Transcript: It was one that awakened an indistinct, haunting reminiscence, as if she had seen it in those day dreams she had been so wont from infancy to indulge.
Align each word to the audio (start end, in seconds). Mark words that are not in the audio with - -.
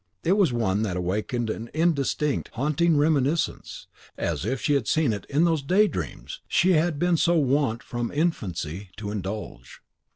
It 0.23 0.31
was 0.31 0.51
one 0.51 0.81
that 0.81 0.97
awakened 0.97 1.51
an 1.51 1.69
indistinct, 1.75 2.49
haunting 2.53 2.97
reminiscence, 2.97 3.85
as 4.17 4.45
if 4.45 4.59
she 4.59 4.73
had 4.73 4.87
seen 4.87 5.13
it 5.13 5.27
in 5.29 5.43
those 5.43 5.61
day 5.61 5.87
dreams 5.87 6.41
she 6.47 6.71
had 6.71 6.97
been 6.97 7.17
so 7.17 7.35
wont 7.35 7.83
from 7.83 8.11
infancy 8.11 8.89
to 8.97 9.11
indulge. 9.11 9.79